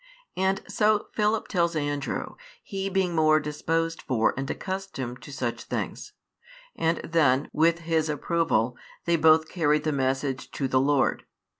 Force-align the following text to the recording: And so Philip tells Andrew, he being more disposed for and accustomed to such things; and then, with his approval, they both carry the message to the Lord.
And 0.35 0.63
so 0.67 1.09
Philip 1.13 1.47
tells 1.47 1.75
Andrew, 1.75 2.33
he 2.63 2.89
being 2.89 3.13
more 3.13 3.39
disposed 3.39 4.01
for 4.01 4.33
and 4.35 4.49
accustomed 4.49 5.21
to 5.21 5.31
such 5.31 5.61
things; 5.65 6.13
and 6.75 6.97
then, 7.03 7.49
with 7.53 7.81
his 7.81 8.09
approval, 8.09 8.75
they 9.05 9.15
both 9.15 9.47
carry 9.47 9.77
the 9.77 9.91
message 9.91 10.49
to 10.53 10.67
the 10.67 10.79
Lord. 10.81 11.27